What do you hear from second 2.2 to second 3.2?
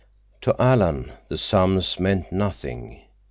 nothing.